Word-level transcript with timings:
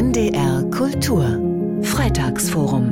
NDR 0.00 0.64
Kultur 0.70 1.22
Freitagsforum 1.82 2.86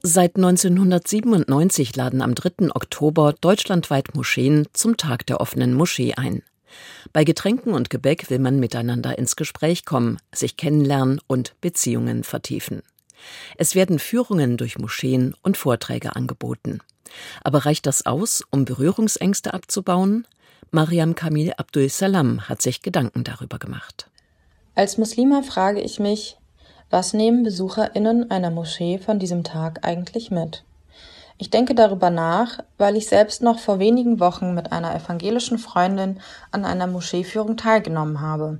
Seit 0.00 0.36
1997 0.36 1.96
laden 1.96 2.22
am 2.22 2.36
3. 2.36 2.70
Oktober 2.72 3.34
deutschlandweit 3.40 4.14
Moscheen 4.14 4.68
zum 4.72 4.96
Tag 4.96 5.26
der 5.26 5.40
offenen 5.40 5.74
Moschee 5.74 6.14
ein. 6.14 6.44
Bei 7.12 7.24
Getränken 7.24 7.74
und 7.74 7.90
Gebäck 7.90 8.30
will 8.30 8.38
man 8.38 8.60
miteinander 8.60 9.18
ins 9.18 9.34
Gespräch 9.34 9.84
kommen, 9.84 10.18
sich 10.32 10.56
kennenlernen 10.56 11.20
und 11.26 11.56
Beziehungen 11.60 12.22
vertiefen. 12.22 12.82
Es 13.56 13.74
werden 13.74 13.98
Führungen 13.98 14.56
durch 14.56 14.78
Moscheen 14.78 15.34
und 15.42 15.56
Vorträge 15.56 16.14
angeboten. 16.14 16.78
Aber 17.42 17.66
reicht 17.66 17.86
das 17.86 18.06
aus, 18.06 18.44
um 18.50 18.66
Berührungsängste 18.66 19.52
abzubauen? 19.52 20.28
Mariam 20.70 21.16
Kamil 21.16 21.54
Abdul 21.56 21.88
Salam 21.88 22.48
hat 22.48 22.62
sich 22.62 22.82
Gedanken 22.82 23.24
darüber 23.24 23.58
gemacht. 23.58 24.06
Als 24.80 24.96
Muslima 24.96 25.42
frage 25.42 25.82
ich 25.82 26.00
mich, 26.00 26.38
was 26.88 27.12
nehmen 27.12 27.42
BesucherInnen 27.42 28.30
einer 28.30 28.50
Moschee 28.50 28.96
von 28.96 29.18
diesem 29.18 29.44
Tag 29.44 29.86
eigentlich 29.86 30.30
mit? 30.30 30.64
Ich 31.36 31.50
denke 31.50 31.74
darüber 31.74 32.08
nach, 32.08 32.60
weil 32.78 32.96
ich 32.96 33.06
selbst 33.06 33.42
noch 33.42 33.58
vor 33.58 33.78
wenigen 33.78 34.20
Wochen 34.20 34.54
mit 34.54 34.72
einer 34.72 34.94
evangelischen 34.94 35.58
Freundin 35.58 36.18
an 36.50 36.64
einer 36.64 36.86
Moscheeführung 36.86 37.58
teilgenommen 37.58 38.22
habe. 38.22 38.58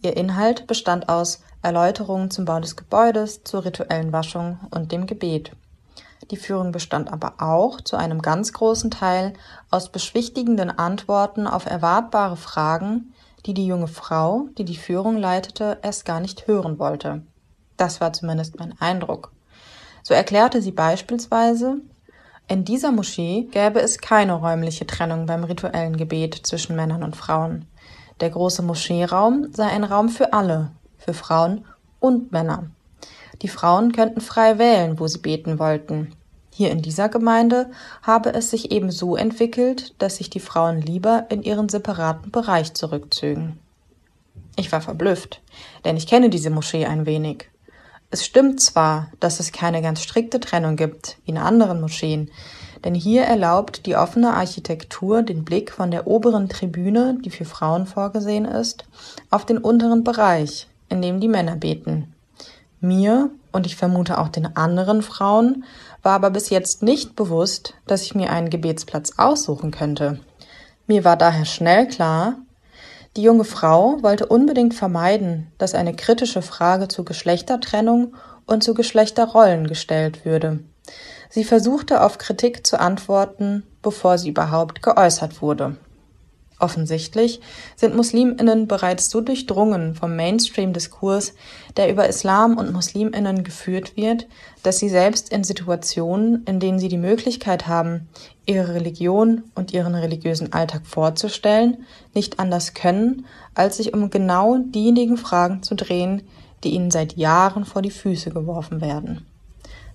Ihr 0.00 0.16
Inhalt 0.16 0.68
bestand 0.68 1.08
aus 1.08 1.42
Erläuterungen 1.60 2.30
zum 2.30 2.44
Bau 2.44 2.60
des 2.60 2.76
Gebäudes, 2.76 3.42
zur 3.42 3.64
rituellen 3.64 4.12
Waschung 4.12 4.60
und 4.70 4.92
dem 4.92 5.08
Gebet. 5.08 5.50
Die 6.30 6.36
Führung 6.36 6.70
bestand 6.70 7.12
aber 7.12 7.34
auch 7.38 7.80
zu 7.80 7.96
einem 7.96 8.22
ganz 8.22 8.52
großen 8.52 8.92
Teil 8.92 9.32
aus 9.72 9.90
beschwichtigenden 9.90 10.70
Antworten 10.70 11.48
auf 11.48 11.66
erwartbare 11.66 12.36
Fragen, 12.36 13.12
die 13.46 13.54
die 13.54 13.66
junge 13.66 13.88
Frau, 13.88 14.48
die 14.58 14.64
die 14.64 14.76
Führung 14.76 15.16
leitete, 15.16 15.78
erst 15.82 16.04
gar 16.04 16.20
nicht 16.20 16.46
hören 16.46 16.78
wollte. 16.78 17.22
Das 17.76 18.00
war 18.00 18.12
zumindest 18.12 18.58
mein 18.58 18.74
Eindruck. 18.80 19.32
So 20.02 20.14
erklärte 20.14 20.62
sie 20.62 20.72
beispielsweise, 20.72 21.80
in 22.50 22.64
dieser 22.64 22.92
Moschee 22.92 23.46
gäbe 23.50 23.80
es 23.80 23.98
keine 23.98 24.32
räumliche 24.32 24.86
Trennung 24.86 25.26
beim 25.26 25.44
rituellen 25.44 25.98
Gebet 25.98 26.34
zwischen 26.34 26.76
Männern 26.76 27.02
und 27.02 27.14
Frauen. 27.14 27.66
Der 28.20 28.30
große 28.30 28.62
Moscheeraum 28.62 29.52
sei 29.52 29.66
ein 29.66 29.84
Raum 29.84 30.08
für 30.08 30.32
alle, 30.32 30.70
für 30.96 31.12
Frauen 31.12 31.66
und 32.00 32.32
Männer. 32.32 32.70
Die 33.42 33.48
Frauen 33.48 33.92
könnten 33.92 34.20
frei 34.20 34.58
wählen, 34.58 34.98
wo 34.98 35.06
sie 35.06 35.18
beten 35.18 35.58
wollten. 35.58 36.14
Hier 36.58 36.72
in 36.72 36.82
dieser 36.82 37.08
Gemeinde 37.08 37.70
habe 38.02 38.34
es 38.34 38.50
sich 38.50 38.72
eben 38.72 38.90
so 38.90 39.14
entwickelt, 39.14 39.94
dass 39.98 40.16
sich 40.16 40.28
die 40.28 40.40
Frauen 40.40 40.82
lieber 40.82 41.26
in 41.28 41.44
ihren 41.44 41.68
separaten 41.68 42.32
Bereich 42.32 42.74
zurückzögen. 42.74 43.60
Ich 44.56 44.72
war 44.72 44.80
verblüfft, 44.80 45.40
denn 45.84 45.96
ich 45.96 46.08
kenne 46.08 46.30
diese 46.30 46.50
Moschee 46.50 46.84
ein 46.84 47.06
wenig. 47.06 47.48
Es 48.10 48.26
stimmt 48.26 48.60
zwar, 48.60 49.12
dass 49.20 49.38
es 49.38 49.52
keine 49.52 49.82
ganz 49.82 50.02
strikte 50.02 50.40
Trennung 50.40 50.74
gibt, 50.74 51.18
wie 51.24 51.30
in 51.30 51.38
anderen 51.38 51.80
Moscheen, 51.80 52.28
denn 52.84 52.96
hier 52.96 53.22
erlaubt 53.22 53.86
die 53.86 53.94
offene 53.94 54.34
Architektur 54.34 55.22
den 55.22 55.44
Blick 55.44 55.70
von 55.70 55.92
der 55.92 56.08
oberen 56.08 56.48
Tribüne, 56.48 57.18
die 57.24 57.30
für 57.30 57.44
Frauen 57.44 57.86
vorgesehen 57.86 58.46
ist, 58.46 58.84
auf 59.30 59.46
den 59.46 59.58
unteren 59.58 60.02
Bereich, 60.02 60.66
in 60.88 61.02
dem 61.02 61.20
die 61.20 61.28
Männer 61.28 61.54
beten. 61.54 62.12
Mir 62.80 63.30
und 63.52 63.66
ich 63.66 63.76
vermute 63.76 64.18
auch 64.18 64.28
den 64.28 64.56
anderen 64.56 65.02
Frauen 65.02 65.64
war 66.02 66.12
aber 66.12 66.30
bis 66.30 66.50
jetzt 66.50 66.82
nicht 66.82 67.16
bewusst, 67.16 67.74
dass 67.86 68.02
ich 68.02 68.14
mir 68.14 68.30
einen 68.30 68.50
Gebetsplatz 68.50 69.12
aussuchen 69.16 69.70
könnte. 69.70 70.20
Mir 70.86 71.04
war 71.04 71.16
daher 71.16 71.44
schnell 71.44 71.88
klar, 71.88 72.36
die 73.16 73.22
junge 73.22 73.44
Frau 73.44 74.02
wollte 74.02 74.26
unbedingt 74.26 74.74
vermeiden, 74.74 75.50
dass 75.58 75.74
eine 75.74 75.94
kritische 75.94 76.42
Frage 76.42 76.88
zu 76.88 77.04
Geschlechtertrennung 77.04 78.14
und 78.46 78.62
zu 78.62 78.74
Geschlechterrollen 78.74 79.66
gestellt 79.66 80.24
würde. 80.24 80.60
Sie 81.30 81.44
versuchte 81.44 82.02
auf 82.02 82.18
Kritik 82.18 82.66
zu 82.66 82.80
antworten, 82.80 83.64
bevor 83.82 84.18
sie 84.18 84.30
überhaupt 84.30 84.82
geäußert 84.82 85.42
wurde. 85.42 85.76
Offensichtlich 86.60 87.40
sind 87.76 87.94
Musliminnen 87.94 88.66
bereits 88.66 89.10
so 89.10 89.20
durchdrungen 89.20 89.94
vom 89.94 90.16
Mainstream-Diskurs, 90.16 91.34
der 91.76 91.88
über 91.88 92.08
Islam 92.08 92.56
und 92.58 92.72
Musliminnen 92.72 93.44
geführt 93.44 93.96
wird, 93.96 94.26
dass 94.64 94.78
sie 94.78 94.88
selbst 94.88 95.30
in 95.30 95.44
Situationen, 95.44 96.42
in 96.46 96.58
denen 96.58 96.80
sie 96.80 96.88
die 96.88 96.98
Möglichkeit 96.98 97.68
haben, 97.68 98.08
ihre 98.44 98.74
Religion 98.74 99.44
und 99.54 99.72
ihren 99.72 99.94
religiösen 99.94 100.52
Alltag 100.52 100.84
vorzustellen, 100.84 101.84
nicht 102.12 102.40
anders 102.40 102.74
können, 102.74 103.26
als 103.54 103.76
sich 103.76 103.94
um 103.94 104.10
genau 104.10 104.58
diejenigen 104.58 105.16
Fragen 105.16 105.62
zu 105.62 105.76
drehen, 105.76 106.22
die 106.64 106.70
ihnen 106.70 106.90
seit 106.90 107.16
Jahren 107.16 107.66
vor 107.66 107.82
die 107.82 107.92
Füße 107.92 108.30
geworfen 108.30 108.80
werden. 108.80 109.24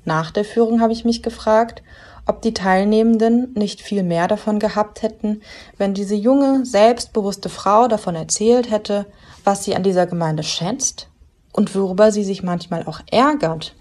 Nach 0.06 0.31
der 0.31 0.45
Führung 0.45 0.80
habe 0.81 0.94
ich 0.94 1.03
mich 1.03 1.24
gefragt, 1.24 1.84
ob 2.26 2.42
die 2.42 2.54
Teilnehmenden 2.54 3.54
nicht 3.54 3.82
viel 3.82 4.04
mehr 4.04 4.28
davon 4.28 4.60
gehabt 4.60 5.02
hätten, 5.02 5.42
wenn 5.78 5.94
diese 5.94 6.16
junge, 6.16 6.66
selbstbewusste 6.66 7.50
Frau 7.50 7.88
davon 7.88 8.16
erzählt 8.16 8.72
hätte, 8.72 9.06
was 9.44 9.64
sie 9.64 9.76
an 9.76 9.84
dieser 9.84 10.06
Gemeinde 10.06 10.44
schätzt 10.44 11.10
und 11.52 11.76
worüber 11.76 12.12
sie 12.12 12.24
sich 12.24 12.44
manchmal 12.44 12.86
auch 12.86 13.02
ärgert. 13.12 13.76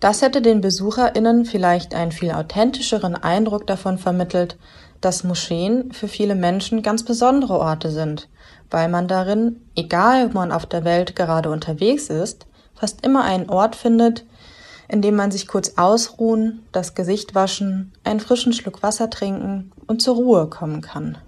Das 0.00 0.22
hätte 0.22 0.42
den 0.42 0.60
BesucherInnen 0.60 1.44
vielleicht 1.44 1.94
einen 1.94 2.12
viel 2.12 2.30
authentischeren 2.30 3.16
Eindruck 3.16 3.66
davon 3.66 3.98
vermittelt, 3.98 4.56
dass 5.00 5.24
Moscheen 5.24 5.92
für 5.92 6.08
viele 6.08 6.34
Menschen 6.34 6.82
ganz 6.82 7.04
besondere 7.04 7.58
Orte 7.58 7.90
sind, 7.90 8.28
weil 8.70 8.88
man 8.88 9.08
darin, 9.08 9.60
egal 9.76 10.34
wo 10.34 10.38
man 10.38 10.52
auf 10.52 10.66
der 10.66 10.84
Welt 10.84 11.16
gerade 11.16 11.50
unterwegs 11.50 12.10
ist, 12.10 12.46
fast 12.74 13.04
immer 13.04 13.24
einen 13.24 13.48
Ort 13.48 13.74
findet, 13.74 14.24
in 14.88 15.02
dem 15.02 15.14
man 15.14 15.30
sich 15.30 15.46
kurz 15.46 15.74
ausruhen, 15.76 16.66
das 16.72 16.94
Gesicht 16.94 17.34
waschen, 17.34 17.92
einen 18.04 18.20
frischen 18.20 18.52
Schluck 18.52 18.82
Wasser 18.82 19.10
trinken 19.10 19.70
und 19.86 20.02
zur 20.02 20.16
Ruhe 20.16 20.46
kommen 20.48 20.80
kann. 20.80 21.18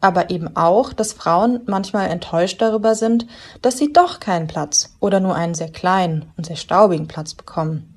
Aber 0.00 0.30
eben 0.30 0.54
auch, 0.56 0.92
dass 0.92 1.14
Frauen 1.14 1.60
manchmal 1.66 2.10
enttäuscht 2.10 2.60
darüber 2.60 2.94
sind, 2.94 3.26
dass 3.62 3.78
sie 3.78 3.92
doch 3.92 4.20
keinen 4.20 4.48
Platz 4.48 4.94
oder 5.00 5.20
nur 5.20 5.34
einen 5.34 5.54
sehr 5.54 5.70
kleinen 5.70 6.26
und 6.36 6.44
sehr 6.46 6.56
staubigen 6.56 7.08
Platz 7.08 7.34
bekommen. 7.34 7.93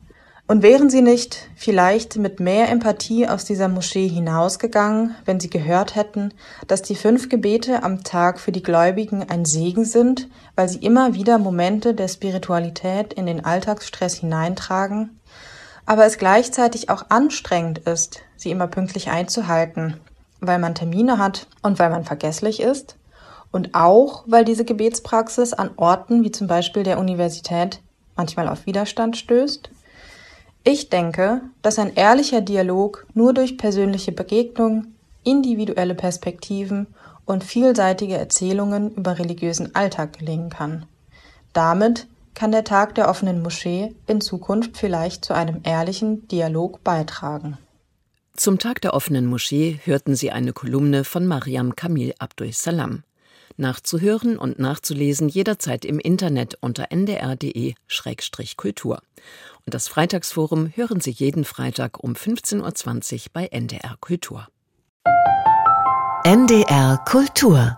Und 0.49 0.63
wären 0.63 0.89
sie 0.89 1.01
nicht 1.01 1.49
vielleicht 1.57 2.15
mit 2.15 2.39
mehr 2.39 2.69
Empathie 2.69 3.27
aus 3.27 3.43
dieser 3.43 3.67
Moschee 3.67 4.07
hinausgegangen, 4.07 5.13
wenn 5.25 5.41
sie 5.41 5.49
gehört 5.49 5.95
hätten, 5.95 6.33
dass 6.67 6.81
die 6.81 6.95
fünf 6.95 7.27
Gebete 7.27 7.83
am 7.83 8.05
Tag 8.05 8.39
für 8.39 8.53
die 8.53 8.63
Gläubigen 8.63 9.29
ein 9.29 9.43
Segen 9.43 9.83
sind, 9.83 10.29
weil 10.55 10.69
sie 10.69 10.79
immer 10.79 11.13
wieder 11.13 11.37
Momente 11.37 11.93
der 11.93 12.07
Spiritualität 12.07 13.11
in 13.11 13.25
den 13.25 13.43
Alltagsstress 13.43 14.15
hineintragen, 14.15 15.19
aber 15.85 16.05
es 16.05 16.17
gleichzeitig 16.17 16.89
auch 16.89 17.05
anstrengend 17.09 17.79
ist, 17.79 18.21
sie 18.37 18.51
immer 18.51 18.67
pünktlich 18.67 19.09
einzuhalten, 19.09 19.97
weil 20.39 20.59
man 20.59 20.75
Termine 20.75 21.17
hat 21.17 21.47
und 21.61 21.77
weil 21.77 21.89
man 21.89 22.05
vergesslich 22.05 22.61
ist, 22.61 22.95
und 23.51 23.75
auch, 23.75 24.23
weil 24.27 24.45
diese 24.45 24.65
Gebetspraxis 24.65 25.53
an 25.53 25.71
Orten 25.77 26.23
wie 26.23 26.31
zum 26.31 26.47
Beispiel 26.47 26.83
der 26.83 26.99
Universität 26.99 27.81
manchmal 28.15 28.47
auf 28.49 28.65
Widerstand 28.65 29.15
stößt? 29.17 29.69
Ich 30.69 30.89
denke, 30.89 31.39
dass 31.61 31.79
ein 31.79 31.95
ehrlicher 31.95 32.41
Dialog 32.41 33.07
nur 33.13 33.33
durch 33.33 33.57
persönliche 33.57 34.11
Begegnung, 34.11 34.87
individuelle 35.23 35.95
Perspektiven 35.95 36.87
und 37.23 37.45
vielseitige 37.45 38.17
Erzählungen 38.17 38.93
über 38.93 39.17
religiösen 39.17 39.73
Alltag 39.75 40.19
gelingen 40.19 40.49
kann. 40.49 40.85
Damit 41.53 42.07
kann 42.33 42.51
der 42.51 42.65
Tag 42.65 42.95
der 42.95 43.07
offenen 43.07 43.41
Moschee 43.41 43.95
in 44.07 44.19
Zukunft 44.19 44.75
vielleicht 44.75 45.23
zu 45.23 45.33
einem 45.33 45.61
ehrlichen 45.63 46.27
Dialog 46.27 46.83
beitragen. 46.83 47.57
Zum 48.35 48.59
Tag 48.59 48.81
der 48.81 48.93
offenen 48.93 49.25
Moschee 49.25 49.79
hörten 49.85 50.15
Sie 50.15 50.31
eine 50.31 50.51
Kolumne 50.51 51.05
von 51.05 51.25
Mariam 51.25 51.77
Kamil 51.77 52.13
Abdul 52.19 52.51
Salam. 52.51 53.03
Nachzuhören 53.57 54.37
und 54.37 54.59
nachzulesen 54.59 55.29
jederzeit 55.29 55.85
im 55.85 55.99
Internet 55.99 56.57
unter 56.61 56.91
ndr.de-kultur. 56.91 59.01
Und 59.65 59.73
das 59.73 59.87
Freitagsforum 59.87 60.71
hören 60.75 61.01
Sie 61.01 61.11
jeden 61.11 61.43
Freitag 61.43 62.03
um 62.03 62.13
15.20 62.13 63.13
Uhr 63.13 63.19
bei 63.33 63.47
NDR 63.47 63.97
Kultur. 63.99 64.47
NDR 66.23 67.03
Kultur 67.05 67.77